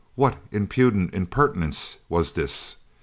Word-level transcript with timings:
What 0.15 0.39
impudent 0.51 1.13
impertinence 1.13 1.97
was 2.09 2.31
dis? 2.31 2.77